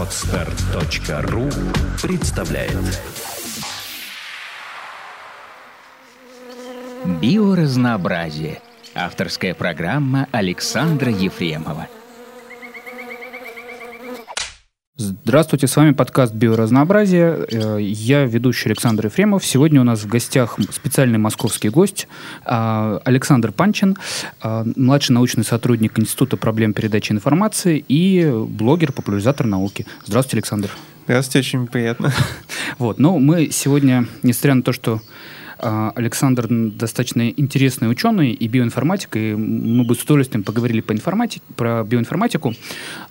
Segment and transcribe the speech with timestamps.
[0.00, 1.50] Отстар.ру
[2.00, 2.72] представляет
[7.20, 8.62] Биоразнообразие.
[8.94, 11.86] Авторская программа Александра Ефремова.
[15.02, 17.46] Здравствуйте, с вами подкаст «Биоразнообразие».
[17.50, 19.42] Э, я ведущий Александр Ефремов.
[19.46, 22.06] Сегодня у нас в гостях специальный московский гость
[22.44, 23.96] а, Александр Панчин,
[24.42, 29.86] а, младший научный сотрудник Института проблем передачи информации и блогер, популяризатор науки.
[30.04, 30.70] Здравствуйте, Александр.
[31.04, 32.12] Здравствуйте, очень приятно.
[32.78, 35.00] Вот, ну мы сегодня, несмотря на то, что
[35.60, 41.84] Александр достаточно интересный ученый и биоинформатик, и мы бы с удовольствием поговорили по информатике, про
[41.84, 42.54] биоинформатику,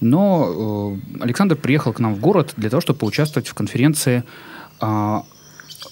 [0.01, 4.23] но э, Александр приехал к нам в город для того, чтобы поучаствовать в конференции
[4.79, 5.23] а,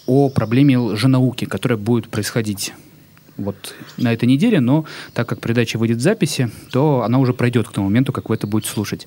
[0.05, 2.73] о проблеме лженауки, которая будет происходить
[3.38, 7.68] вот на этой неделе, но так как передача выйдет в записи, то она уже пройдет
[7.68, 9.05] к тому моменту, как вы это будете слушать.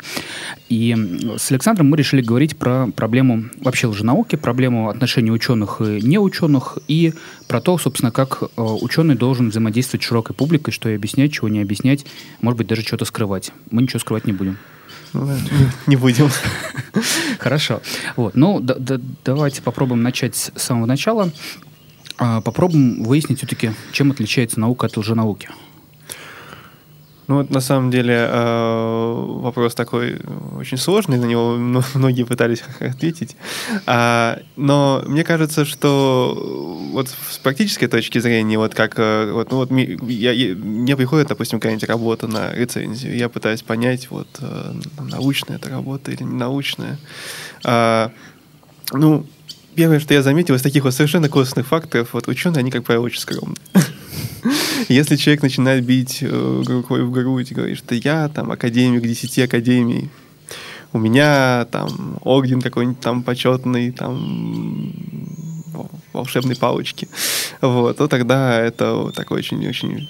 [0.69, 0.97] И
[1.37, 7.13] с Александром мы решили говорить про проблему вообще лженауки, проблему отношений ученых и неученых, и
[7.49, 11.49] про то, собственно, как э, ученый должен взаимодействовать с широкой публикой, что и объяснять, чего
[11.49, 12.07] не объяснять,
[12.41, 13.53] может быть, даже что-то скрывать.
[13.71, 14.59] Мы ничего скрывать не будем.
[15.13, 15.29] Ну,
[15.87, 16.31] не будем.
[17.39, 17.81] Хорошо.
[18.17, 18.37] Вот.
[18.37, 21.31] Ну, да, да, давайте попробуем начать с самого начала.
[22.21, 25.49] А, попробуем выяснить все-таки, чем отличается наука от лженауки.
[27.29, 30.21] Ну, вот на самом деле э, вопрос такой
[30.59, 31.57] очень сложный, на него
[31.95, 33.37] многие пытались ответить.
[33.87, 36.37] А, но мне кажется, что
[36.93, 41.29] вот с практической точки зрения, вот как э, вот, ну, вот я, я, мне приходит,
[41.29, 46.37] допустим, какая-нибудь работа на рецензию, я пытаюсь понять, вот э, научная это работа или не
[46.37, 46.99] научная.
[47.65, 48.11] А,
[48.93, 49.25] ну,
[49.75, 53.05] первое, что я заметил из таких вот совершенно косвенных факторов, вот ученые, они, как правило,
[53.05, 53.57] очень скромны.
[54.89, 59.39] Если человек начинает бить э, рукой в грудь и говорит, что я там академик 10
[59.41, 60.11] академий,
[60.93, 64.93] у меня там орден какой-нибудь там почетный, там
[66.13, 67.09] волшебной палочки,
[67.61, 70.09] вот, то тогда это такой очень-очень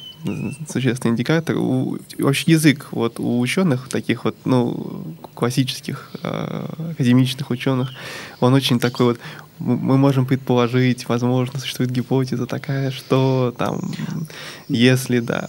[0.69, 1.57] существенный индикатор.
[1.57, 7.93] У, вообще язык вот у ученых, таких вот, ну, классических э, академичных ученых,
[8.41, 9.21] он очень такой вот,
[9.61, 13.81] мы можем предположить, возможно, существует гипотеза такая, что там,
[14.69, 15.49] если, да,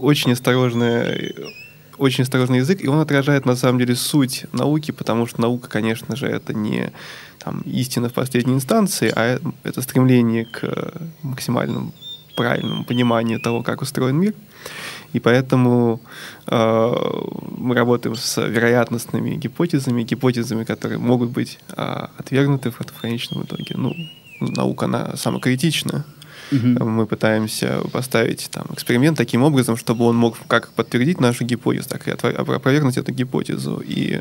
[0.00, 1.32] очень осторожная
[1.96, 6.16] очень осторожный язык, и он отражает на самом деле суть науки, потому что наука, конечно
[6.16, 6.92] же, это не
[7.38, 11.92] там, истина в последней инстанции, а это стремление к максимальному
[12.36, 14.34] правильному пониманию того, как устроен мир.
[15.12, 16.00] И поэтому
[16.46, 16.94] э,
[17.56, 23.74] мы работаем с вероятностными гипотезами, гипотезами, которые могут быть э, отвергнуты в, в конечном итоге.
[23.76, 23.94] Ну,
[24.40, 26.04] наука, она самокритична.
[26.52, 26.84] Угу.
[26.84, 32.08] Мы пытаемся поставить там, эксперимент таким образом, чтобы он мог как подтвердить нашу гипотезу, так
[32.08, 33.82] и опровергнуть эту гипотезу.
[33.86, 34.20] И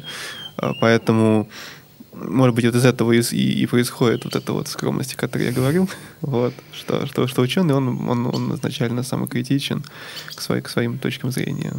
[0.57, 1.49] э, поэтому
[2.27, 5.51] может быть, вот из этого и, и, происходит вот эта вот скромность, о которой я
[5.51, 5.89] говорил,
[6.21, 9.83] вот, что, что, что ученый, он, он, он изначально самокритичен
[10.35, 11.73] к, своей, к своим точкам зрения.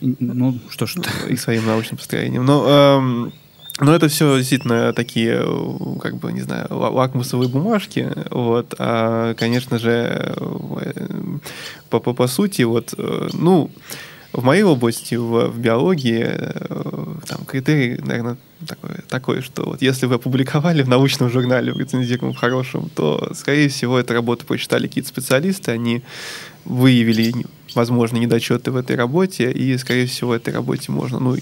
[0.00, 0.96] Ну, что ж.
[1.28, 2.44] И своим научным построением.
[2.44, 3.32] Но, эм,
[3.80, 5.38] но это все действительно такие,
[6.00, 8.10] как бы, не знаю, лакмусовые бумажки.
[8.30, 8.74] Вот.
[8.78, 11.38] А, конечно же, э,
[11.90, 13.70] по, по, по сути, вот, э, ну,
[14.36, 18.36] в моей области, в, в биологии, э, там критерий, наверное,
[18.66, 23.70] такой, такой, что вот если вы опубликовали в научном журнале, в рецензированном хорошем, то, скорее
[23.70, 26.02] всего, эту работу прочитали какие-то специалисты, они
[26.66, 31.36] выявили возможно недочеты в этой работе, и, скорее всего, этой работе можно ну,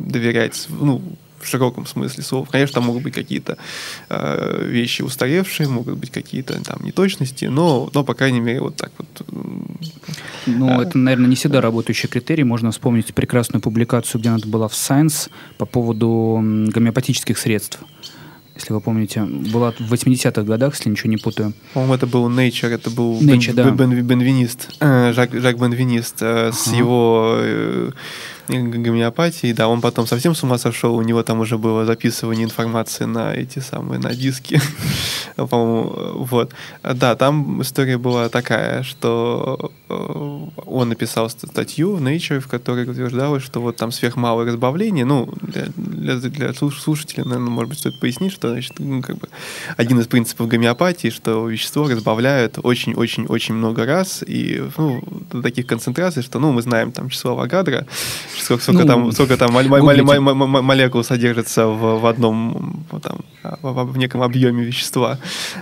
[0.00, 1.00] доверять, ну,
[1.42, 2.46] в широком смысле слова.
[2.50, 3.58] Конечно, там могут быть какие-то
[4.08, 8.92] э, вещи устаревшие, могут быть какие-то там неточности, но, но по крайней мере, вот так
[8.98, 9.26] вот.
[10.46, 10.82] Ну, а...
[10.82, 12.44] это, наверное, не всегда работающий критерий.
[12.44, 17.80] Можно вспомнить прекрасную публикацию, где она была в Science по поводу гомеопатических средств
[18.54, 21.52] если вы помните, была в 80-х годах, если ничего не путаю.
[21.74, 23.70] По-моему, это был Nature, это был Nature, Бен, да.
[23.70, 26.52] Бен, Бенвенист, э, Жак, Жак Бенвенист э, ага.
[26.52, 27.90] с его э,
[28.48, 33.04] гомеопатии, да, он потом совсем с ума сошел, у него там уже было записывание информации
[33.04, 34.60] на эти самые, на диски,
[35.36, 36.52] по-моему, вот.
[36.82, 43.42] Да, там история была такая, что э, он написал статью в Nature, в которой утверждалось,
[43.42, 48.32] что вот там сверхмалое разбавление, ну, для, для, для слушателей, наверное, может быть, стоит пояснить,
[48.32, 49.28] что, значит, ну, как бы
[49.76, 56.22] один из принципов гомеопатии, что вещество разбавляют очень-очень-очень много раз, и, ну, до таких концентраций,
[56.22, 57.86] что, ну, мы знаем там число Авогадро,
[58.42, 64.64] сколько, сколько ну, там, сколько там молекул содержится в, в одном, в, в неком объеме
[64.64, 65.18] вещества.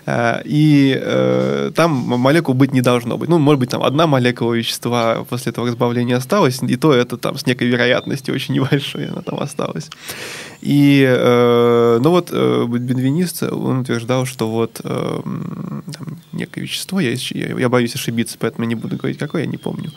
[0.06, 3.28] А, и э, там молекул быть не должно быть.
[3.28, 7.36] Ну, может быть, там одна молекула вещества после этого разбавления осталась, и то это там
[7.36, 9.90] с некой вероятностью очень небольшой она там осталась.
[10.60, 17.12] И, э, ну вот, э, бенвенист, он утверждал, что вот э, там, некое вещество, я,
[17.12, 19.90] я, я боюсь ошибиться, поэтому не буду говорить, какое, я не помню,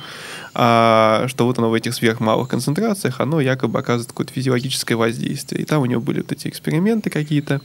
[0.56, 5.62] а, что вот оно в этих сверхмалых концентрациях, оно якобы оказывает какое-то физиологическое воздействие.
[5.62, 7.62] И там у него были вот эти эксперименты какие-то,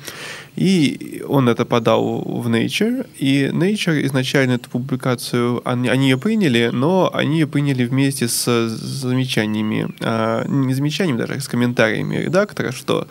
[0.56, 6.70] и он это подал в Nature, и Nature изначально эту публикацию, они, они ее приняли,
[6.72, 12.72] но они ее приняли вместе с замечаниями, а, не замечаниями даже, а с комментариями редактора,
[12.72, 13.06] что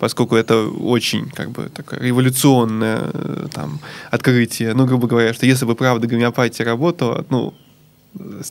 [0.00, 3.80] поскольку это очень как бы такое революционное э, там
[4.10, 7.54] открытие, ну грубо говоря, что если бы правда гомеопатия работала, ну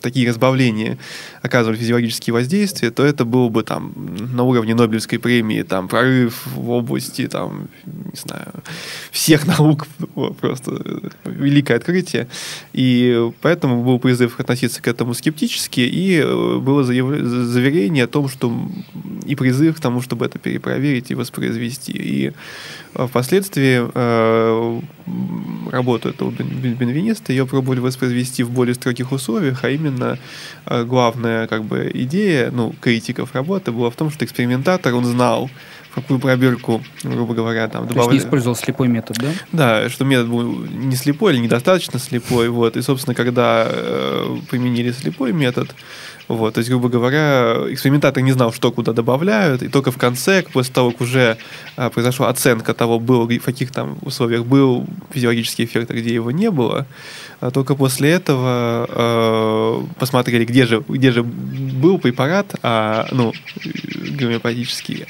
[0.02, 0.98] такие разбавления
[1.42, 3.94] оказывали физиологические воздействия, то это было бы там
[4.34, 8.54] на уровне Нобелевской премии, там прорыв в области там, не знаю,
[9.12, 9.88] всех наук,
[10.40, 12.28] просто великое открытие.
[12.74, 18.54] И поэтому был призыв относиться к этому скептически, и э, было заверение о том, что
[19.26, 21.92] и призыв к тому, чтобы это перепроверить и воспроизвести.
[21.92, 22.32] И э,
[22.94, 24.82] впоследствии э,
[25.72, 30.18] работу этого бенвениста ее пробовали воспроизвести в более строгих условиях, а именно
[30.66, 35.50] э, главная как бы идея, ну, критиков работы была в том, что экспериментатор, он знал,
[35.92, 38.10] в какую пробирку, грубо говоря, там добавляли.
[38.10, 39.32] То есть не использовал слепой метод, да?
[39.52, 44.92] Да, что метод был не слепой или недостаточно слепой, вот, и, собственно, когда э, применили
[44.92, 45.74] слепой метод,
[46.30, 50.44] вот, то есть, грубо говоря, экспериментатор не знал, что куда добавляют, и только в конце,
[50.44, 51.38] после того, как уже
[51.76, 56.30] а, произошла оценка того, был, в каких там условиях был физиологический эффект, а где его
[56.30, 56.86] не было,
[57.40, 63.34] а только после этого э, посмотрели, где же, где же был препарат, а, ну,
[64.20, 65.08] гомеопатический,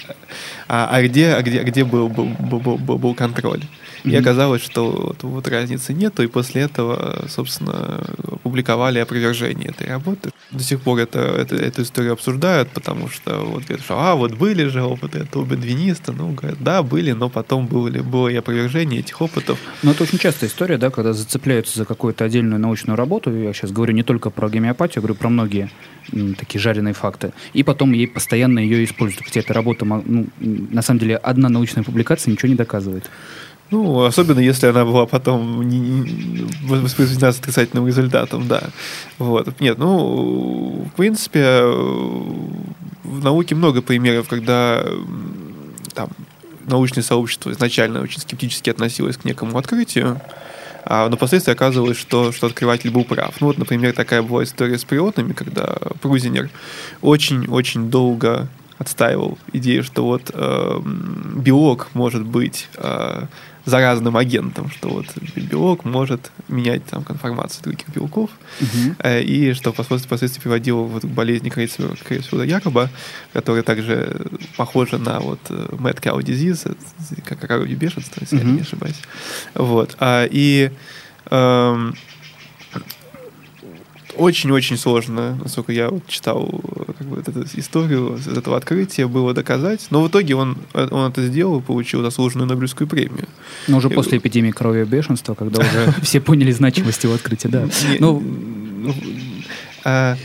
[0.69, 3.61] а, а где, а где, где был, был, был, был, был контроль.
[4.03, 4.19] И mm-hmm.
[4.19, 8.05] оказалось, что вот, вот разницы нету, и после этого, собственно,
[8.43, 10.29] публиковали опровержение этой работы.
[10.51, 14.35] До сих пор это, это, эту историю обсуждают, потому что вот говорят, что а, вот
[14.35, 19.01] были же опыты этого бенвениста, ну, говорят, да, были, но потом были, было и опровержение
[19.01, 19.59] этих опытов.
[19.83, 23.71] Но это очень частая история, да, когда зацепляются за какую-то отдельную научную работу, я сейчас
[23.71, 25.69] говорю не только про гомеопатию, говорю про многие
[26.37, 30.27] такие жареные факты, и потом ей постоянно ее используют, хотя эта работа, ну,
[30.71, 33.09] на самом деле, одна научная публикация ничего не доказывает.
[33.71, 35.59] Ну, особенно если она была потом
[36.63, 38.63] воспроизведена с отрицательным результатом, да.
[39.19, 39.59] Вот.
[39.59, 44.83] Нет, ну, в принципе, в науке много примеров, когда
[45.93, 46.09] там
[46.65, 50.19] научное сообщество изначально очень скептически относилось к некому открытию,
[50.85, 53.35] а, но впоследствии оказывалось, что, что открыватель был прав.
[53.39, 56.49] Ну вот, например, такая была история с прионами, когда Прузинер
[57.01, 58.47] очень-очень долго
[58.79, 60.81] отстаивал идею, что вот э,
[61.35, 63.25] белок может быть э,
[63.65, 65.05] заразным агентом, что вот
[65.35, 68.29] белок может менять там конформацию других белков,
[68.61, 68.95] угу.
[68.99, 72.89] э, и что впоследствии, приводило вот, к болезни Крейсфилда Якоба,
[73.33, 76.75] которая также похожа на вот э, mad cow disease,
[77.25, 78.47] как коровье бешенство, если угу.
[78.47, 79.01] я не ошибаюсь.
[79.55, 79.97] Вот.
[79.99, 80.71] А, и
[81.29, 81.91] э,
[84.15, 86.47] очень-очень сложно, насколько я вот читал
[86.97, 89.87] как бы, эту историю этого открытия, было доказать.
[89.89, 93.27] Но в итоге он, он это сделал и получил заслуженную Нобелевскую премию.
[93.67, 93.93] Но уже и...
[93.93, 97.67] после эпидемии крови бешенства, когда уже все поняли значимость его открытия, да.
[97.99, 98.23] Ну,
[99.83, 100.17] а,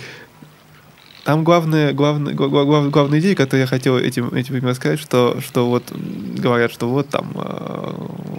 [1.25, 5.69] там главная, главная, главная, главная идея, которую я хотел этим, этим примером сказать, что, что
[5.69, 7.94] вот говорят, что вот там а,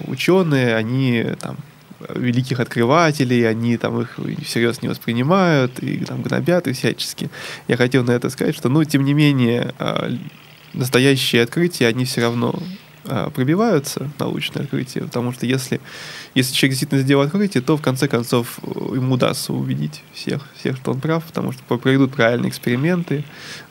[0.07, 1.57] ученые, они там
[2.13, 7.29] великих открывателей, они там их всерьез не воспринимают и там гнобят и всячески.
[7.67, 10.11] Я хотел на это сказать, что, ну, тем не менее, а,
[10.73, 12.61] настоящие открытия, они все равно
[13.33, 15.79] пробиваются, научные открытия, потому что если
[16.35, 20.75] если человек действительно сделал открытие, то в конце концов э, ему удастся убедить всех, всех,
[20.75, 23.24] что он прав, потому что проведут правильные эксперименты,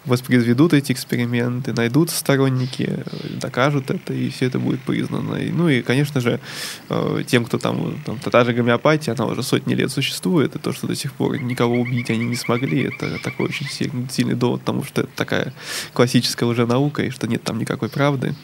[0.07, 5.35] воспроизведут эти эксперименты, найдут сторонники, э, докажут это, и все это будет признано.
[5.35, 6.41] И, ну и, конечно же,
[6.89, 10.73] э, тем, кто там, там, та же гомеопатия, она уже сотни лет существует, и то,
[10.73, 14.61] что до сих пор никого убить они не смогли, это такой очень сильный, сильный довод,
[14.61, 15.53] потому что это такая
[15.93, 18.35] классическая уже наука, и что нет там никакой правды.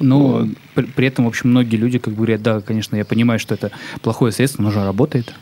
[0.00, 0.48] Но вот.
[0.74, 3.54] при, при этом, в общем, многие люди как бы говорят, да, конечно, я понимаю, что
[3.54, 3.70] это
[4.02, 5.34] плохое средство, но же работает.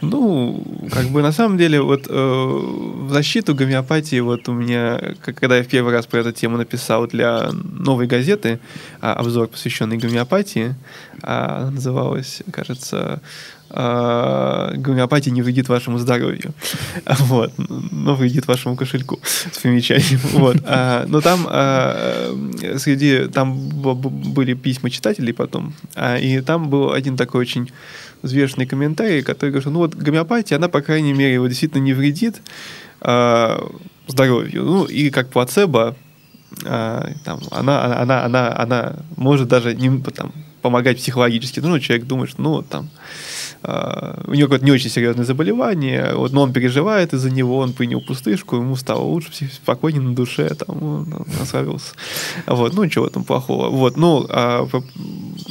[0.00, 0.62] Ну,
[0.92, 5.62] как бы на самом деле, вот э, в защиту гомеопатии, вот у меня, когда я
[5.62, 8.58] в первый раз про эту тему написал для новой газеты,
[9.00, 10.74] а, обзор, посвященный гомеопатии,
[11.22, 13.20] а, называлась, кажется,
[13.68, 16.54] гомеопатия не вредит вашему здоровью,
[17.18, 20.56] вот, но вредит вашему кошельку с примечанием, вот.
[20.64, 22.32] А, но там а,
[22.78, 27.70] среди там были письма читателей потом, а, и там был один такой очень
[28.22, 32.40] взвешенный комментарий, который говорит, ну вот гомеопатия, она, по крайней мере, его действительно не вредит
[34.08, 35.96] здоровью, ну и как плацебо,
[36.62, 40.32] там, она, она, она, она, она может даже не, там,
[40.62, 41.60] помогать психологически.
[41.60, 42.88] Ну, человек думает, что ну, вот там
[43.66, 48.00] у него какое-то не очень серьезное заболевание, вот, но он переживает из-за него, он принял
[48.00, 51.94] пустышку, ему стало лучше, спокойнее на душе, там, он, он расслабился.
[52.46, 53.68] Вот, ну, ничего там плохого.
[53.68, 54.68] Вот, ну, а,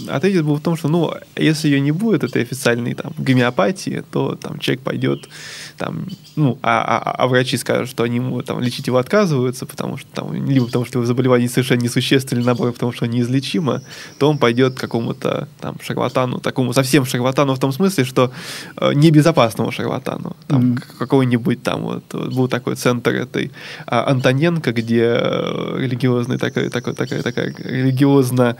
[0.07, 4.03] а тезис был в том, что, ну, если ее не будет, этой официальной там гомеопатии,
[4.11, 5.27] то там человек пойдет
[5.77, 9.97] там, ну, а, а, а врачи скажут, что они ему там лечить его отказываются, потому
[9.97, 13.81] что там, либо потому что его заболевание совершенно несущественно, или наоборот, потому что неизлечимо,
[14.17, 18.31] то он пойдет к какому-то там шарлатану, такому совсем шарлатану в том смысле, что
[18.77, 20.83] э, небезопасному шарлатану, там, mm.
[20.99, 23.51] какой-нибудь там вот, вот был такой центр этой
[23.85, 28.57] а, Антоненко, где э, религиозный такой, такой, такая, такая религиозно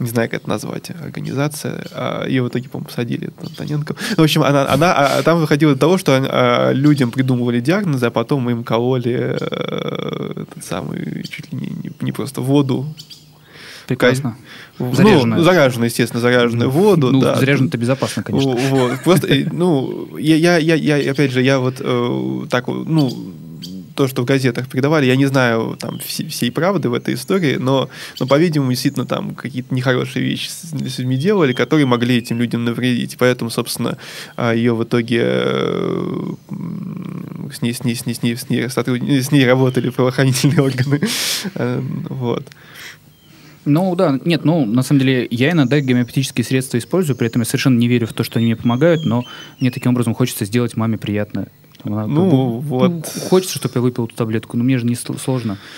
[0.00, 1.84] не знаю, как это назвать, организация.
[1.92, 3.94] А ее в итоге, по-моему, посадили, Антоненко.
[4.10, 8.06] Ну, в общем, она, она а, там выходило до того, что а, людям придумывали диагнозы,
[8.06, 12.86] а потом им кололи э, этот самый, чуть ли не, не просто воду,
[13.90, 14.36] Прекрасно.
[14.78, 17.10] Ну, заряженную, естественно, заряженную воду.
[17.10, 17.34] Ну, да.
[17.34, 18.54] заряженно-то безопасно, конечно.
[18.54, 19.02] Вот.
[19.02, 23.10] Просто, ну, я, я, я, я, опять же, я вот э, так, ну,
[23.94, 27.56] то, что в газетах передавали, я не знаю там всей, всей правды в этой истории,
[27.56, 32.38] но, но по-видимому, действительно там какие-то нехорошие вещи с, с людьми делали, которые могли этим
[32.38, 33.16] людям навредить.
[33.18, 33.98] Поэтому, собственно,
[34.36, 36.32] а, ее в итоге э,
[37.52, 39.00] с ней, с ней, с ней, с ней, с ней, сотруд...
[39.02, 41.00] с ней работали правоохранительные органы.
[41.54, 42.46] Э, вот.
[43.64, 47.46] Ну да, нет, ну на самом деле я иногда гомеопатические средства использую, при этом я
[47.46, 49.24] совершенно не верю в то, что они мне помогают, но
[49.60, 51.48] мне таким образом хочется сделать маме приятно.
[51.84, 52.90] Она, ну, бы, вот.
[52.90, 55.58] Ну, хочется, чтобы я выпил эту таблетку, но мне же не сложно.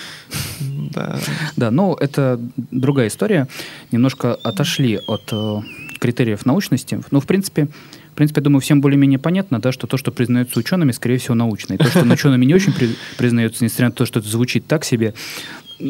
[0.93, 1.17] Да.
[1.55, 3.47] Да, но это другая история.
[3.91, 5.61] Немножко отошли от э,
[5.99, 7.01] критериев научности.
[7.09, 7.67] Ну, в принципе,
[8.13, 11.33] в принципе, я думаю, всем более-менее понятно, да, что то, что признается учеными, скорее всего,
[11.33, 11.73] научно.
[11.73, 14.85] И то, что учеными не очень при, признается, несмотря на то, что это звучит так
[14.85, 15.15] себе,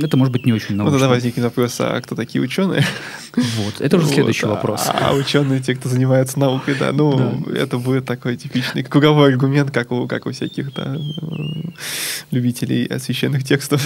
[0.02, 0.92] это может быть не очень научно.
[0.92, 2.86] Ну, тогда возникнет вопрос, а кто такие ученые?
[3.36, 4.84] Вот, это уже вот, следующий а, вопрос.
[4.88, 7.58] А ученые, те, кто занимается наукой, да, ну, да.
[7.58, 10.98] это будет такой типичный круговой аргумент, как у, как у всяких, да,
[12.32, 13.86] любителей священных текстов.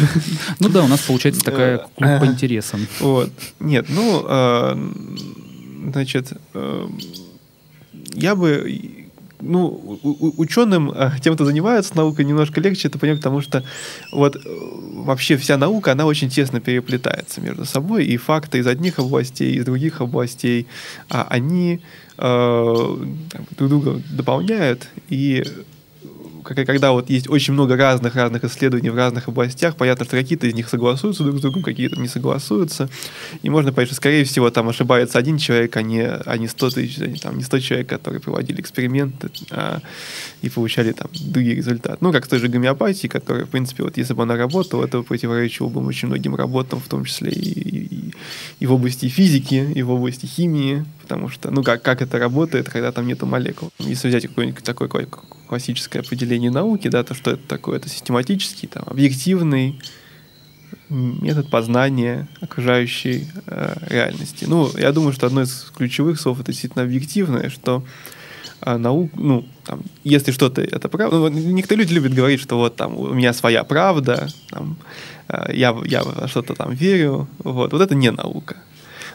[0.60, 2.88] Ну да, у нас получается такая клуб по интересам.
[3.00, 3.32] Вот.
[3.60, 4.78] Нет, ну, а,
[5.92, 6.88] значит, э,
[8.14, 8.97] я бы
[9.48, 10.00] ну,
[10.38, 13.64] ученым, а, тем, кто занимается наукой, немножко легче это понять, потому что
[14.12, 14.40] вот э,
[14.94, 19.66] вообще вся наука, она очень тесно переплетается между собой, и факты из одних областей, из
[19.66, 20.68] других областей,
[21.10, 21.82] а они
[22.18, 22.98] э,
[23.58, 25.44] друг друга дополняют, и
[26.56, 30.70] когда вот есть очень много разных-разных исследований в разных областях, понятно, что какие-то из них
[30.70, 32.90] согласуются друг с другом, какие-то не согласуются,
[33.42, 36.70] и можно понять, что, скорее всего, там ошибается один человек, а не, а не 100
[36.70, 39.82] тысяч, а там, не 100 человек, которые проводили эксперименты а,
[40.42, 41.98] и получали там другие результаты.
[42.02, 45.02] Ну, как с той же гомеопатией, которая, в принципе, вот если бы она работала, это
[45.02, 48.14] противоречило бы очень многим работам, в том числе и, и,
[48.60, 52.70] и в области физики, и в области химии, потому что, ну, как, как это работает,
[52.70, 53.70] когда там нету молекул.
[53.80, 54.90] Если взять какой-нибудь такой
[55.48, 57.78] классическое определение науки, да, то что это такое?
[57.78, 59.80] Это систематический, там, объективный
[60.90, 64.46] метод познания окружающей э, реальности.
[64.46, 67.86] Ну, я думаю, что одно из ключевых слов это действительно объективное, что
[68.62, 72.76] э, наук, ну, там, если что-то это правда, ну, некоторые люди любят говорить, что вот
[72.76, 74.78] там у меня своя правда, там,
[75.30, 78.58] э, я, я что-то там верю, вот, вот это не наука.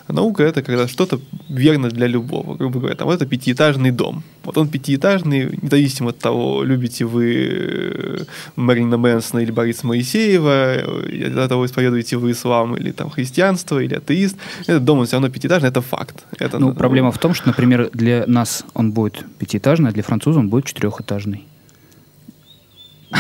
[0.09, 2.57] Наука это когда что-то верно для любого.
[2.57, 4.23] Грубо говоря, там это пятиэтажный дом.
[4.45, 8.25] Вот он пятиэтажный, независимо от того, любите вы э,
[8.57, 13.95] Марина Мэнсона или Бориса Моисеева, э, от того, исповедуете вы ислам или там христианство, или
[13.95, 14.37] атеист.
[14.63, 16.25] Этот дом, он все равно пятиэтажный, это факт.
[16.39, 20.41] Это, ну, проблема в том, что, например, для нас он будет пятиэтажный, а для француза
[20.41, 21.47] он будет четырехэтажный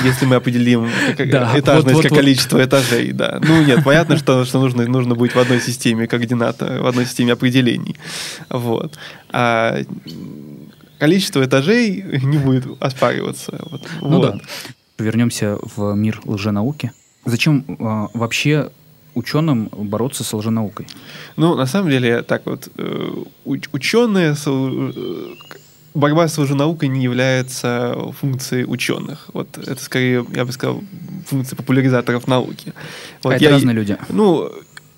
[0.05, 2.19] если мы определим да, этажность вот, как вот.
[2.19, 3.41] количество этажей, да.
[3.43, 7.33] Ну нет, понятно, что, что нужно, нужно быть в одной системе координат, в одной системе
[7.33, 7.97] определений.
[8.49, 8.99] Вот.
[9.31, 9.79] А
[10.99, 13.59] количество этажей не будет оспариваться.
[13.71, 13.83] Вот.
[14.01, 14.33] Ну вот.
[14.33, 14.41] да.
[14.99, 16.93] Вернемся в мир лженауки.
[17.25, 18.71] Зачем э, вообще
[19.15, 20.87] ученым бороться с лженаукой?
[21.37, 24.35] Ну, на самом деле, так вот, э, ученые
[25.95, 29.29] борьба с лженаукой не является функцией ученых.
[29.33, 30.83] Вот это скорее, я бы сказал,
[31.27, 32.73] функция популяризаторов науки.
[33.23, 33.97] Вот а это разные люди.
[34.09, 34.51] Ну,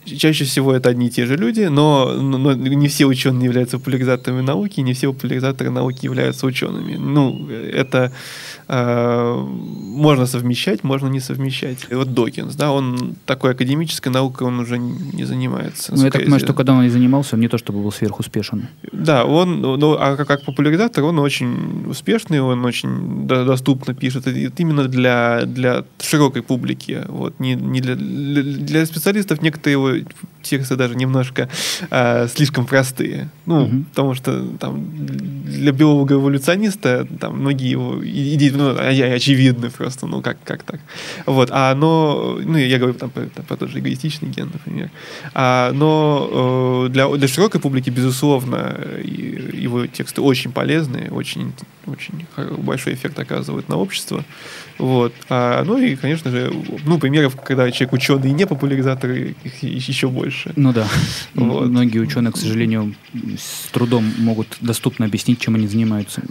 [0.05, 4.43] чаще всего это одни и те же люди, но, но не все ученые являются популяризаторами
[4.43, 6.97] науки, не все популяризаторы науки являются учеными.
[6.97, 8.13] Ну, это
[8.69, 11.87] э, можно совмещать, можно не совмещать.
[11.91, 15.95] И вот Докинс, да, он такой академической наукой он уже не занимается.
[15.95, 18.69] Ну, я так понимаю, что когда он и занимался, он не то чтобы был сверхуспешен.
[18.93, 24.27] Да, он, ну, а как, как популяризатор, он очень успешный, он очень доступно пишет.
[24.29, 27.03] И именно для, для широкой публики.
[27.09, 29.94] Вот, не, не для, для специалистов некоторые его
[30.43, 31.49] тексты даже немножко
[31.91, 33.29] э, слишком простые.
[33.47, 33.85] Ну, угу.
[33.91, 34.85] потому что там
[35.45, 40.81] для биолога эволюциониста там многие его идеи ну, очевидны просто, ну как, как так.
[41.27, 44.91] Вот, а оно, ну я говорю там, про, про тот же эгоистичный ген, например.
[45.35, 51.53] А, но э, для, для широкой публики, безусловно, его тексты очень полезные, очень,
[51.87, 52.27] очень
[52.59, 54.25] большой эффект оказывают на общество.
[54.79, 55.13] Вот.
[55.29, 56.53] А, ну и, конечно же,
[56.85, 60.53] ну, примеров, когда человек ученый и не популяризатор, их еще больше.
[60.57, 60.87] Ну да.
[61.35, 61.69] Вот.
[61.69, 62.95] Многие ученые, к сожалению,
[63.37, 66.23] с трудом могут доступно объяснить, чем они занимаются.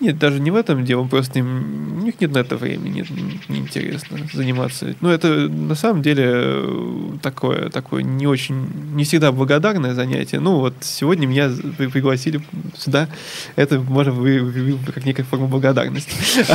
[0.00, 3.48] Нет, даже не в этом дело, просто им, у них нет на это времени, нет,
[3.48, 4.94] неинтересно заниматься.
[5.00, 10.40] Ну, это на самом деле такое, такое не очень, не всегда благодарное занятие.
[10.40, 12.40] Ну, вот сегодня меня пригласили
[12.76, 13.08] сюда,
[13.56, 16.12] это можно вы, как некая форма благодарности.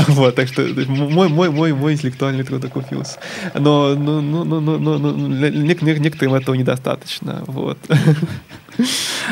[0.08, 3.20] Вот, так что мой мой, мой, мой интеллектуальный труд окупился.
[3.54, 7.44] Но, но, но, но, но, но, но некоторым этого недостаточно.
[7.48, 7.78] Вот.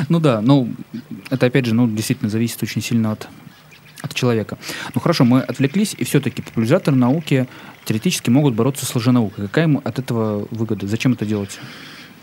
[0.10, 0.70] Ну да, ну,
[1.30, 3.28] это опять же, ну, действительно зависит очень сильно от
[4.02, 4.58] от человека.
[4.94, 7.48] Ну хорошо, мы отвлеклись, и все-таки популяризаторы науки
[7.86, 9.48] теоретически могут бороться с лженаукой.
[9.48, 10.88] Какая им от этого выгода?
[10.88, 11.60] Зачем это делать?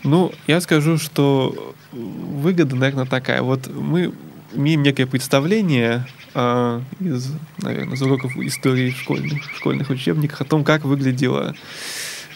[0.03, 3.43] Ну, я скажу, что выгода, наверное, такая.
[3.43, 4.13] Вот мы
[4.55, 10.45] имеем некое представление э, из, наверное, из уроков истории в школьных, в школьных учебниках о
[10.45, 11.55] том, как выглядело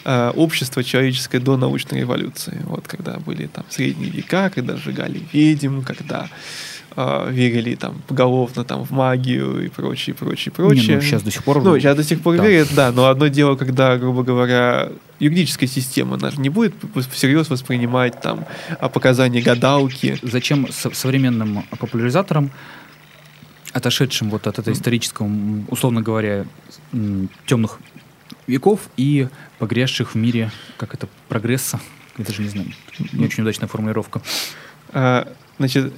[0.05, 2.61] э, общество человеческое до научной революции.
[2.65, 6.29] Вот когда были там средние века, когда сжигали ведьм, когда
[6.95, 10.87] э, верили там поголовно там в магию и прочее, прочее, прочее.
[10.87, 11.63] Не, ну, сейчас до сих пор.
[11.63, 12.47] Ну, сейчас до сих пор да.
[12.47, 14.89] верят, да, но одно дело, когда, грубо говоря,
[15.19, 16.73] юридическая система, она же не будет
[17.11, 18.45] всерьез воспринимать там
[18.93, 20.17] показания гадалки.
[20.21, 22.51] Зачем современным популяризаторам
[23.73, 25.29] отошедшим вот от этого исторического,
[25.69, 26.45] условно говоря,
[27.45, 27.79] темных
[28.47, 29.27] веков и
[29.59, 31.79] погрязших в мире, как это, прогресса,
[32.17, 32.67] я даже не знаю,
[33.13, 34.21] не очень удачная формулировка.
[34.89, 35.93] А, значит,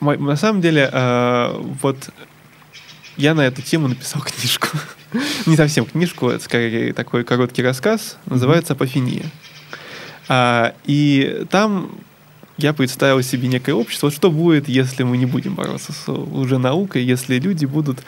[0.00, 2.10] на самом деле, а, вот
[3.16, 4.68] я на эту тему написал книжку.
[5.46, 9.26] не совсем книжку, это скорее такой короткий рассказ, называется «Апофения».
[10.28, 11.90] А, и там
[12.62, 14.10] я представил себе некое общество.
[14.10, 17.98] Что будет, если мы не будем бороться с уже наукой, если люди будут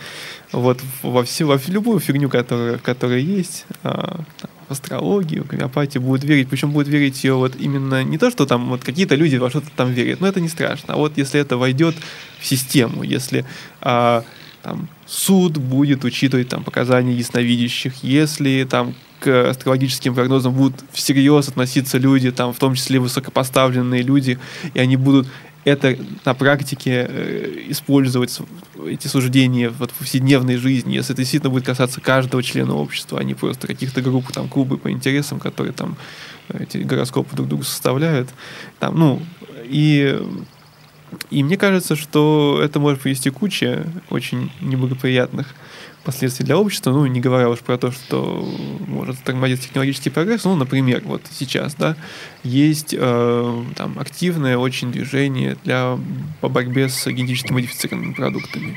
[0.52, 4.20] вот во всю, во любую фигню, которая, которая есть, а,
[4.68, 8.68] в астрологию, гомеопатию, будут верить, причем будут верить ее вот именно не то, что там
[8.70, 11.56] вот какие-то люди во что-то там верят, но это не страшно, а вот если это
[11.56, 11.94] войдет
[12.38, 13.44] в систему, если
[13.80, 14.24] а,
[14.62, 21.96] там суд будет учитывать там показания ясновидящих, если там к астрологическим прогнозам будут всерьез относиться
[21.96, 24.38] люди, там, в том числе высокопоставленные люди,
[24.74, 25.26] и они будут
[25.64, 28.38] это на практике э, использовать
[28.86, 33.24] эти суждения вот, в повседневной жизни, если это действительно будет касаться каждого члена общества, а
[33.24, 35.96] не просто каких-то групп, там, клубы по интересам, которые там
[36.50, 38.28] эти гороскопы друг другу составляют.
[38.78, 39.22] Там, ну,
[39.64, 40.20] и,
[41.30, 45.54] и мне кажется, что это может привести к куче очень неблагоприятных
[46.04, 48.46] последствий для общества, ну, не говоря уж про то, что
[48.86, 51.96] может тормозить технологический прогресс, ну, например, вот сейчас, да,
[52.42, 55.98] есть э, там активное очень движение для,
[56.40, 58.76] по борьбе с генетически модифицированными продуктами.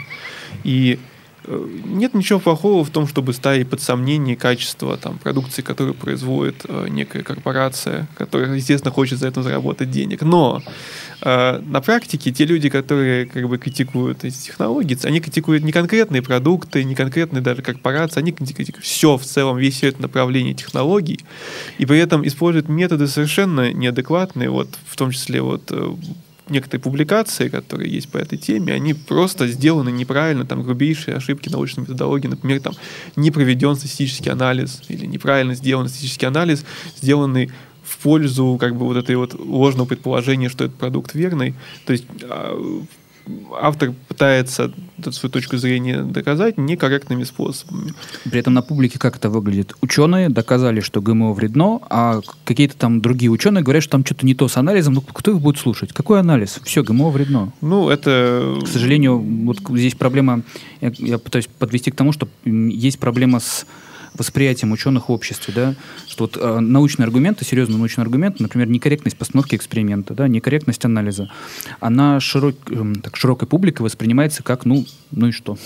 [0.63, 0.99] И
[1.47, 6.87] нет ничего плохого в том, чтобы ставить под сомнение качество там, продукции, которую производит э,
[6.89, 10.21] некая корпорация, которая, естественно, хочет за это заработать денег.
[10.21, 10.61] Но
[11.21, 16.21] э, на практике те люди, которые как бы критикуют эти технологии, они критикуют не конкретные
[16.21, 21.19] продукты, не конкретные даже корпорации, они критикуют все в целом, весь это направление технологий,
[21.77, 25.95] и при этом используют методы совершенно неадекватные, вот в том числе вот э,
[26.49, 31.81] некоторые публикации, которые есть по этой теме, они просто сделаны неправильно, там грубейшие ошибки научной
[31.81, 32.73] методологии, например, там
[33.15, 36.65] не проведен статистический анализ или неправильно сделан статистический анализ,
[36.97, 37.51] сделанный
[37.83, 41.55] в пользу как бы вот этой вот ложного предположения, что этот продукт верный.
[41.85, 42.83] То есть а,
[43.59, 44.71] автор пытается
[45.11, 47.93] свою точку зрения доказать некорректными способами.
[48.23, 49.73] При этом на публике как это выглядит?
[49.81, 54.35] Ученые доказали, что ГМО вредно, а какие-то там другие ученые говорят, что там что-то не
[54.35, 54.95] то с анализом.
[54.95, 55.93] Ну, кто их будет слушать?
[55.93, 56.59] Какой анализ?
[56.63, 57.51] Все, ГМО вредно.
[57.61, 58.59] Ну, это...
[58.63, 60.41] К сожалению, вот здесь проблема,
[60.81, 63.65] я, я пытаюсь подвести к тому, что есть проблема с
[64.17, 65.75] восприятием ученых в обществе, да,
[66.07, 71.29] что вот э, научные аргументы, серьезные научные аргументы, например, некорректность постановки эксперимента, да, некорректность анализа,
[71.79, 75.57] она широк, э, так, широкой публикой воспринимается как, ну, ну и что?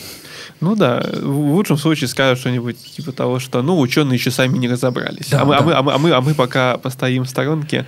[0.60, 4.68] Ну да, в лучшем случае скажут что-нибудь типа того, что ну ученые еще сами не
[4.70, 5.80] разобрались, Да, а, мы, а, да.
[5.80, 7.86] а, мы, а, мы, а мы пока постоим в сторонке,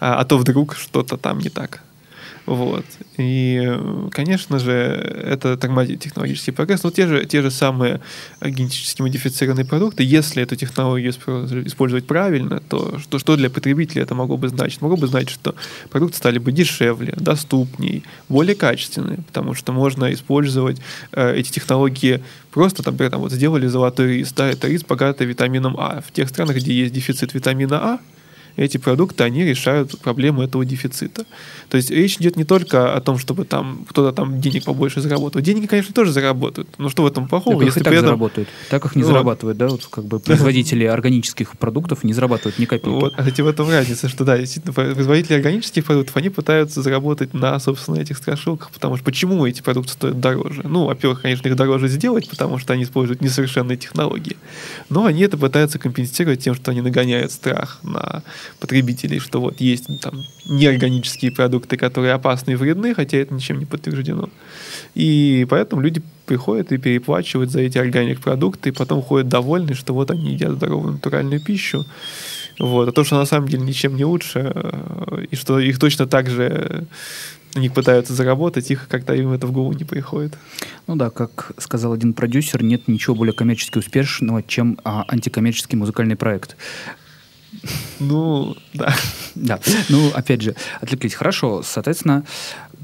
[0.00, 1.82] а, а то вдруг что-то там не так.
[2.46, 2.84] Вот.
[3.16, 3.72] И,
[4.10, 6.82] конечно же, это тормозит технологический прогресс.
[6.82, 8.00] Но те же, те же самые
[8.42, 14.36] генетически модифицированные продукты, если эту технологию использовать правильно, то что, что для потребителя это могло
[14.36, 14.82] бы значить?
[14.82, 15.54] Могло бы значить, что
[15.90, 20.80] продукты стали бы дешевле, доступней, более качественные, потому что можно использовать
[21.12, 25.26] э, эти технологии просто, там, например, там, вот сделали золотой рис, да, это рис, богатый
[25.26, 26.02] витамином А.
[26.06, 27.98] В тех странах, где есть дефицит витамина А,
[28.56, 31.24] эти продукты, они решают проблему этого дефицита.
[31.68, 35.40] То есть речь идет не только о том, чтобы там кто-то там денег побольше заработал.
[35.40, 36.68] Деньги, конечно, тоже заработают.
[36.78, 38.06] Но что в этом плохого, Так их если и так этом...
[38.06, 38.48] заработают.
[38.70, 39.08] Так их не Вот.
[39.08, 42.94] зарабатывают, да, вот как бы производители органических продуктов не зарабатывают ни копейки.
[42.94, 47.34] Вот, а кстати, в этом разница, что да, действительно, производители органических продуктов, они пытаются заработать
[47.34, 50.62] на, собственно, этих страшилках, потому что почему эти продукты стоят дороже?
[50.64, 54.36] Ну, во-первых, конечно, их дороже сделать, потому что они используют несовершенные технологии,
[54.88, 58.22] но они это пытаются компенсировать тем, что они нагоняют страх на
[58.60, 63.66] потребителей, что вот есть там неорганические продукты, которые опасны и вредны, хотя это ничем не
[63.66, 64.28] подтверждено.
[64.94, 69.94] И поэтому люди приходят и переплачивают за эти органик продукты, и потом ходят довольны, что
[69.94, 71.84] вот они едят здоровую натуральную пищу.
[72.58, 72.88] Вот.
[72.88, 76.30] А то, что на самом деле ничем не лучше, э, и что их точно так
[76.30, 76.86] же
[77.54, 80.36] на них пытаются заработать, их как-то им это в голову не приходит.
[80.86, 86.16] Ну да, как сказал один продюсер, нет ничего более коммерчески успешного, чем а, антикоммерческий музыкальный
[86.16, 86.56] проект.
[88.00, 88.94] Ну, да.
[89.34, 91.14] Да, ну, опять же, отвлеклись.
[91.14, 92.24] Хорошо, соответственно,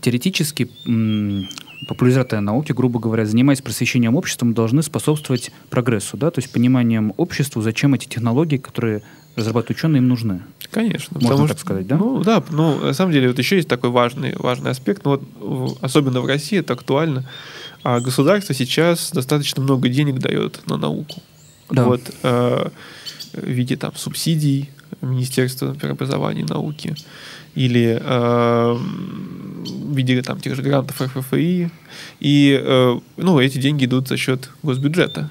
[0.01, 1.49] теоретически м,
[1.89, 7.63] популяризаторы науки, грубо говоря, занимаясь просвещением общества, должны способствовать прогрессу, да, то есть пониманием обществу,
[7.63, 9.03] зачем эти технологии, которые
[9.37, 10.43] разрабатывают ученые, им нужны.
[10.71, 11.15] Конечно.
[11.15, 11.97] Можно потому так что- сказать, да?
[11.97, 15.79] Ну, да, ну, на самом деле, вот еще есть такой важный, важный аспект, ну, вот,
[15.83, 17.29] особенно в России это актуально.
[17.83, 21.23] А государство сейчас достаточно много денег дает на науку.
[21.71, 21.85] Да.
[21.85, 22.69] Вот, э,
[23.33, 24.71] в виде там субсидий
[25.03, 26.95] Министерства образования и науки
[27.55, 31.71] или э, в виде там тех же грантов РФФИ.
[32.21, 35.31] И э, ну, эти деньги идут за счет госбюджета.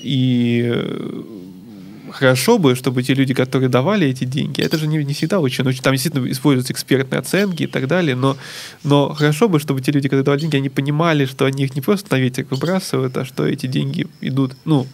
[0.00, 1.22] И э,
[2.12, 5.64] хорошо бы, чтобы те люди, которые давали эти деньги, это же не, не всегда очень,
[5.64, 8.36] очень- там действительно используются экспертные оценки и так далее, но,
[8.84, 11.80] но хорошо бы, чтобы те люди, которые давали деньги, они понимали, что они их не
[11.80, 14.86] просто на ветер выбрасывают, а что эти деньги идут, ну,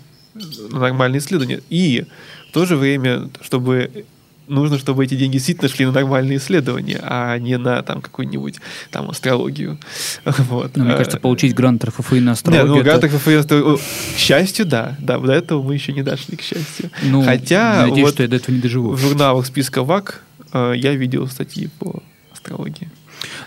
[0.70, 1.61] нормальные исследования.
[1.70, 2.05] И
[2.51, 4.05] в то же время, чтобы
[4.48, 8.57] нужно, чтобы эти деньги действительно шли на нормальные исследования, а не на там какую-нибудь
[8.90, 9.79] там астрологию.
[10.24, 10.77] Вот.
[10.77, 12.66] Ну, мне кажется, получить грант РФФИ на не, астрологию...
[12.68, 14.96] ну, это- грант РФФИ, это- к счастью, да.
[14.98, 16.90] Да, до этого мы еще не дошли, к счастью.
[17.03, 18.92] ну, Хотя надеюсь, вот что я до этого не доживу.
[18.92, 20.22] в журналах списка ВАК
[20.53, 22.90] э, я видел статьи по астрологии.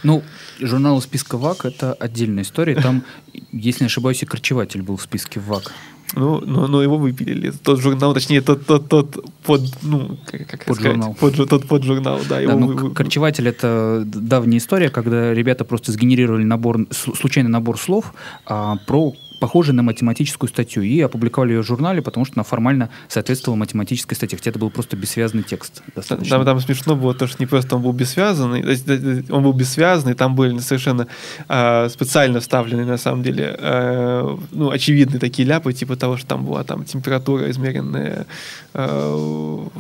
[0.04, 0.24] Ну,
[0.60, 2.76] журнал списка ВАК— это отдельная история.
[2.76, 3.04] Там,
[3.52, 5.74] если не ошибаюсь, и Корчеватель был в списке ВАК.
[6.14, 7.52] Ну, но, но его выпилили.
[7.52, 11.16] Тот журнал, точнее, тот, тот, тот под, ну, как, как Поджурнал.
[11.16, 12.36] сказать, под, тот поджурнал, да.
[12.36, 17.80] Да, его ну, вы- Корчеватель— это давняя история, когда ребята просто сгенерировали набор, случайный набор
[17.80, 18.14] слов
[18.46, 22.90] а, про похожий на математическую статью и опубликовали ее в журнале, потому что она формально
[23.08, 25.82] соответствовала математической статье, хотя это был просто бессвязный текст.
[25.96, 26.38] Достаточно.
[26.38, 30.36] Там, там смешно было то, что не просто он был э, он был бессвязанный, там
[30.36, 31.08] были совершенно
[31.50, 36.46] э, специально вставлены, на самом деле, э, ну, очевидные такие ляпы, типа того, что там
[36.46, 38.28] была там температура, измеренная
[38.76, 39.12] э,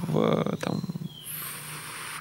[0.07, 0.81] в, там,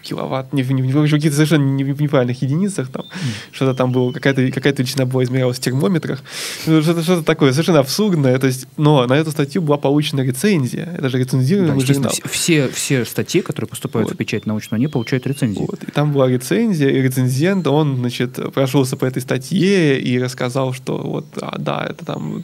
[0.01, 3.05] в киловатт, не, в- не, в- каких-то совершенно не- в неправильных единицах, там,
[3.53, 6.23] что-то там было, какая-то какая величина была измерялась в термометрах,
[6.67, 10.95] Ну, что-то, что-то такое совершенно абсурдное, то есть, но на эту статью была получена рецензия,
[10.97, 12.31] это же Да, рецензируемый естественно, журнал.
[12.33, 14.15] все, все статьи, которые поступают Вот.
[14.15, 15.61] в печать научную, они получают рецензии.
[15.61, 15.83] Вот.
[15.83, 20.97] И там была рецензия, и рецензент, он, значит, прошелся по этой статье и рассказал, что
[20.99, 22.43] вот, а, да, это там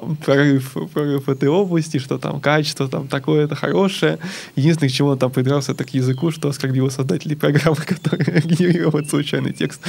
[0.00, 4.18] там прорыв, прорыв этой области, что там качество там такое-то хорошее.
[4.54, 9.04] Единственное, к чему он там придрался, это к языку, что оскорбило создателей программы, которые генерировали
[9.04, 9.80] случайный текст.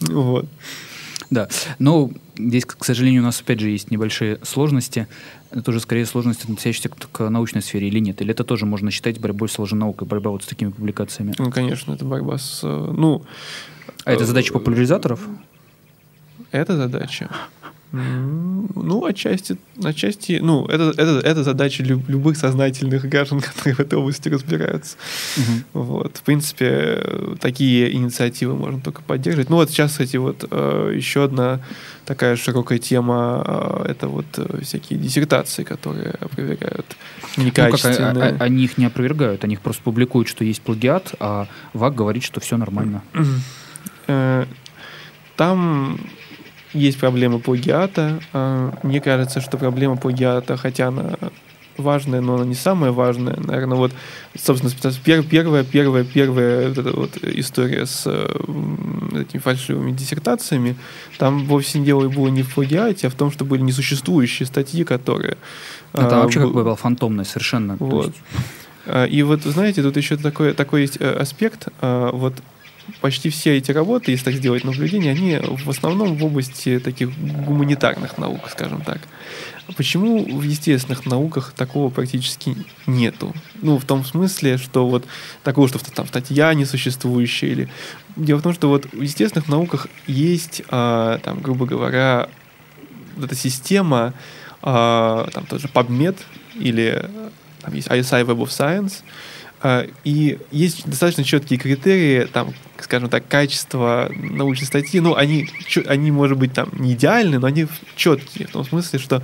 [0.00, 0.46] Вот.
[1.30, 5.08] Да, но здесь, к сожалению, у нас опять же есть небольшие сложности.
[5.50, 8.20] Это уже скорее сложности, относящиеся к, к научной сфере или нет?
[8.22, 11.34] Или это тоже можно считать борьбой с лженаукой, борьба вот с такими публикациями?
[11.38, 12.60] Ну, конечно, это борьба с...
[12.62, 13.24] э, Ну,
[14.04, 15.20] А это э, задача популяризаторов?
[16.52, 17.28] Это задача.
[17.92, 23.98] Ну, отчасти, отчасти, ну, это, это, это задача люб, любых сознательных граждан, которые в этой
[23.98, 24.96] области разбираются.
[25.36, 25.84] Угу.
[25.84, 27.02] Вот, в принципе,
[27.40, 29.50] такие инициативы можно только поддерживать.
[29.50, 31.60] Ну, вот сейчас, кстати, вот э, еще одна
[32.04, 36.86] такая широкая тема, э, это вот э, всякие диссертации, которые опровергают
[37.36, 38.12] некачественные.
[38.12, 41.14] Ну, как, а, а, они их не опровергают, они их просто публикуют, что есть плагиат,
[41.20, 43.02] а ВАК говорит, что все нормально.
[45.36, 46.00] Там
[46.76, 48.20] есть проблема плагиата.
[48.32, 51.16] А, мне кажется, что проблема плагиата, хотя она
[51.78, 53.36] важная, но она не самая важная.
[53.36, 53.92] Наверное, вот,
[54.38, 54.72] собственно,
[55.04, 60.76] первая, первая, первая вот эта вот история с этими фальшивыми диссертациями,
[61.18, 65.36] там вовсе дело было не в плагиате, а в том, что были несуществующие статьи, которые...
[65.92, 67.76] Это а, вообще как бы был фантомный совершенно.
[67.78, 68.06] Вот.
[68.06, 68.18] Есть...
[68.86, 71.68] А, и вот, знаете, тут еще такой, такой есть э, аспект.
[71.80, 72.34] А, вот
[73.00, 78.18] почти все эти работы, если так сделать наблюдение, они в основном в области таких гуманитарных
[78.18, 79.00] наук, скажем так.
[79.76, 83.34] Почему в естественных науках такого практически нету?
[83.62, 85.04] Ну, в том смысле, что вот
[85.42, 87.68] такого, что там статья несуществующая или...
[88.14, 92.28] Дело в том, что вот в естественных науках есть, а, там, грубо говоря,
[93.16, 94.14] вот эта система,
[94.62, 96.16] а, там тоже PubMed
[96.54, 97.04] или
[97.60, 99.02] там есть ISI Web of Science,
[100.04, 105.00] и есть достаточно четкие критерии, там, скажем так, качества научной статьи.
[105.00, 105.48] Ну, они,
[105.86, 109.22] они, может быть, там не идеальны, но они четкие, в том смысле, что,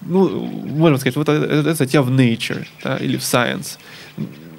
[0.00, 3.78] ну, можно сказать, вот эта статья в Nature да, или в Science.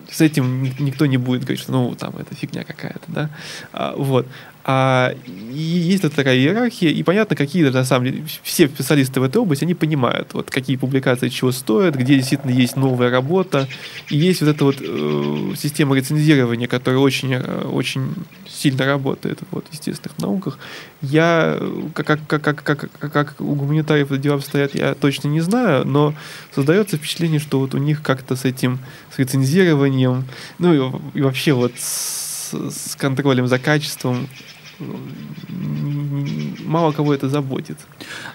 [0.09, 3.29] С этим никто не будет говорить, что, ну, там, это фигня какая-то, да.
[3.71, 4.27] А, вот.
[4.63, 9.23] А, и есть вот такая иерархия, и понятно, какие на самом деле все специалисты в
[9.23, 13.67] этой области, они понимают, вот какие публикации чего стоят, где действительно есть новая работа,
[14.09, 18.13] и есть вот эта вот э, система рецензирования, которая очень, э, очень
[18.47, 20.59] сильно работает вот, в естественных науках.
[21.01, 21.59] Я,
[21.95, 26.13] как, как, как, как, как, как у гуманитариев дела обстоят, я точно не знаю, но
[26.53, 28.79] создается впечатление, что вот у них как-то с этим,
[29.13, 30.25] с рецензированием,
[30.59, 34.27] ну и, и вообще вот с, с контролем за качеством
[36.65, 37.77] мало кого это заботит.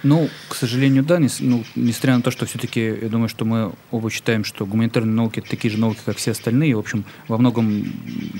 [0.03, 3.73] Ну, к сожалению, да, не, ну, несмотря на то, что все-таки, я думаю, что мы
[3.91, 7.39] оба считаем, что гуманитарные науки это такие же науки, как все остальные, в общем, во
[7.39, 7.85] многом,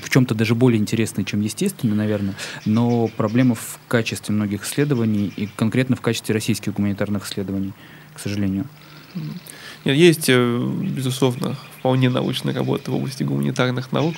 [0.03, 5.47] в чем-то даже более интересные, чем естественные, наверное, но проблема в качестве многих исследований и
[5.55, 7.73] конкретно в качестве российских гуманитарных исследований,
[8.13, 8.65] к сожалению.
[9.85, 14.15] Нет, есть, э, безусловно, вполне научные работы в области гуманитарных наук.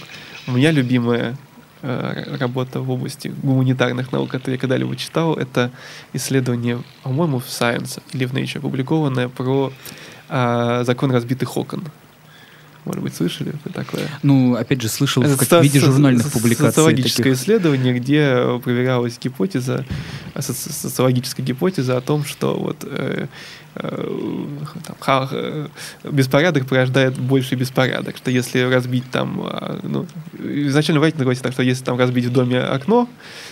[0.47, 1.37] У меня любимая
[1.81, 5.71] работа в области гуманитарных наук, которую я когда-либо читал, это
[6.13, 9.71] исследование, по-моему, в Science или в Nature, опубликованное про
[10.29, 11.83] э, закон разбитых окон.
[12.85, 14.07] Может быть, слышали такое?
[14.23, 16.67] Ну, опять же, слышал это в как, виде журнальных публикаций.
[16.67, 17.39] Социологическое таких.
[17.39, 19.85] исследование, где проверялась гипотеза,
[20.35, 23.27] социологическая гипотеза о том, что вот э,
[23.68, 25.67] Э, там, э,
[26.03, 30.05] беспорядок порождает больше беспорядок, что если разбить там, э, ну,
[30.37, 33.07] изначально в рейтинге говорится так, что если там разбить в доме окно,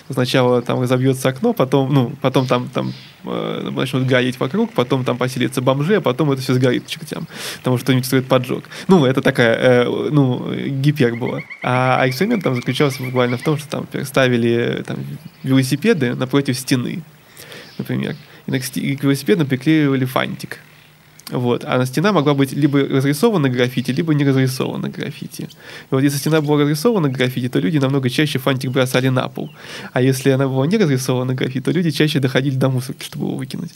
[0.09, 5.61] сначала там разобьется окно, потом, ну, потом там, там начнут гореть вокруг, потом там поселится
[5.61, 8.63] бомжи, а потом это все сгорит к чертям, потому что кто-нибудь стоит поджог.
[8.87, 11.41] Ну, это такая, э, ну, гипербола.
[11.63, 14.97] А, а эксперимент там заключался буквально в том, что там ставили там,
[15.43, 17.03] велосипеды напротив стены,
[17.77, 18.15] например
[18.47, 20.59] и к велосипеду приклеивали фантик.
[21.31, 21.65] Вот.
[21.65, 25.41] А на стена могла быть либо разрисована граффити, либо не разрисована граффити.
[25.41, 25.47] И
[25.91, 29.49] вот если стена была разрисована граффити, то люди намного чаще фантик бросали на пол.
[29.91, 33.37] А если она была не разрисована граффити, то люди чаще доходили до мусорки, чтобы его
[33.37, 33.71] выкинуть.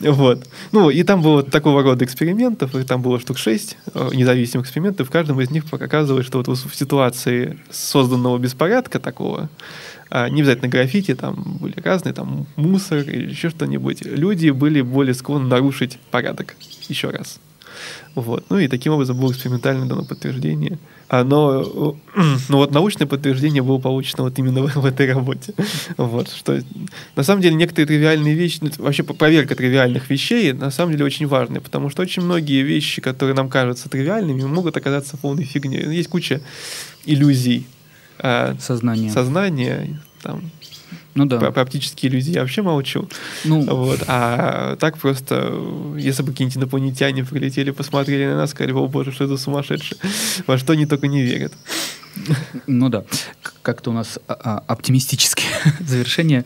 [0.00, 0.46] Вот.
[0.72, 5.08] Ну, и там было такого рода экспериментов, и там было штук шесть э, независимых экспериментов.
[5.08, 9.48] В каждом из них показывалось, что вот в ситуации созданного беспорядка такого,
[10.14, 14.04] не обязательно граффити, там были разные, там мусор или еще что-нибудь.
[14.04, 16.54] Люди были более склонны нарушить порядок
[16.88, 17.40] еще раз.
[18.14, 18.44] Вот.
[18.48, 20.78] Ну и таким образом было экспериментально дано подтверждение.
[21.08, 21.96] А, но
[22.48, 25.54] ну вот научное подтверждение было получено вот именно в, в этой работе.
[25.96, 26.60] Вот, что
[27.16, 31.26] на самом деле некоторые тривиальные вещи, ну, вообще проверка тривиальных вещей на самом деле очень
[31.26, 35.84] важная, потому что очень многие вещи, которые нам кажутся тривиальными, могут оказаться полной фигней.
[35.92, 36.40] Есть куча
[37.04, 37.66] иллюзий
[38.18, 39.10] а, сознание.
[39.10, 40.50] Сознание, там,
[41.14, 41.38] ну да.
[41.38, 43.08] Про, оптические иллюзии я вообще молчу.
[43.44, 43.62] Ну.
[43.62, 44.02] Вот.
[44.08, 45.54] А так просто,
[45.96, 49.98] если бы какие-нибудь инопланетяне прилетели, посмотрели на нас, сказали, о боже, что это сумасшедшие.
[50.46, 51.52] Во что они только не верят.
[52.66, 53.04] Ну да,
[53.62, 55.48] как-то у нас а, а, оптимистические
[55.80, 56.44] завершения.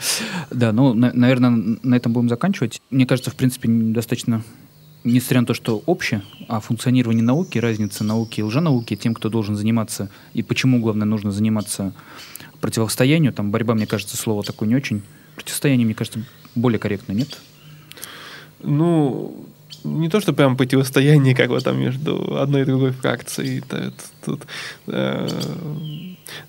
[0.50, 2.80] Да, ну, на, наверное, на этом будем заканчивать.
[2.90, 4.42] Мне кажется, в принципе, достаточно
[5.04, 9.56] несмотря на то, что общее о функционировании науки, разница науки и лженауки, тем, кто должен
[9.56, 11.92] заниматься, и почему, главное, нужно заниматься
[12.60, 15.02] противостоянию, там борьба, мне кажется, слово такое не очень.
[15.36, 16.22] Противостояние, мне кажется,
[16.54, 17.38] более корректно, нет?
[18.60, 19.46] Ну,
[19.84, 23.58] не то, что прям противостояние как вот там между одной и другой фракцией.
[23.60, 23.92] Это,
[24.24, 24.46] тут,
[24.88, 25.28] э,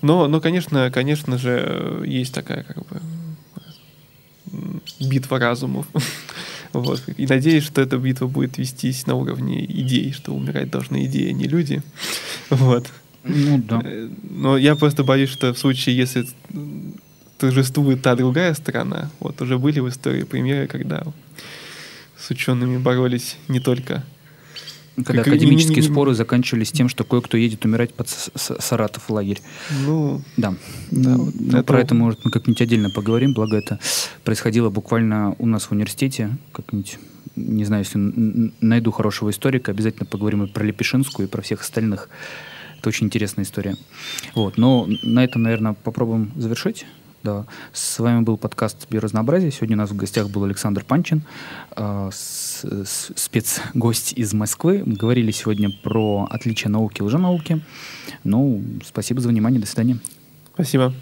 [0.02, 3.00] но, но, конечно, конечно же, есть такая как бы
[5.00, 5.86] битва разумов.
[6.72, 7.02] Вот.
[7.16, 11.32] И надеюсь, что эта битва будет вестись на уровне идей, что умирать должны идеи, а
[11.32, 11.82] не люди.
[12.50, 12.86] Вот.
[13.24, 13.80] Ну да.
[13.84, 16.26] Э, но я просто боюсь, что в случае, если
[17.38, 21.04] торжествует та другая сторона, вот уже были в истории примеры, когда
[22.18, 24.04] с учеными боролись не только
[25.04, 29.08] когда как, академические не, не, не, споры заканчивались тем, что кое-кто едет умирать под Саратов
[29.08, 29.40] в лагерь.
[29.86, 30.54] Ну, да.
[30.90, 31.62] да ну, это...
[31.62, 33.78] Про это, может, мы как-нибудь отдельно поговорим, благо это
[34.24, 36.98] происходило буквально у нас в университете, как-нибудь
[37.36, 42.08] не знаю, если найду хорошего историка, обязательно поговорим и про Лепешинскую, и про всех остальных.
[42.80, 43.76] Это очень интересная история.
[44.34, 44.56] Вот.
[44.56, 46.86] Но на этом, наверное, попробуем завершить.
[47.22, 47.44] Да.
[47.74, 49.50] С вами был подкаст «Биоразнообразие».
[49.50, 51.20] Сегодня у нас в гостях был Александр Панчин,
[51.76, 54.82] э, спецгость из Москвы.
[54.86, 57.60] Мы говорили сегодня про отличие науки и лженауки.
[58.24, 59.60] Ну, спасибо за внимание.
[59.60, 59.98] До свидания.
[60.54, 60.94] Спасибо.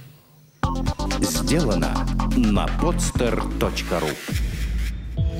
[1.20, 1.94] Сделано
[2.36, 4.10] на podster.ru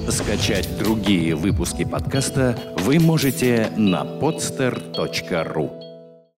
[0.08, 5.87] Скачать другие выпуски подкаста вы можете на podster.ru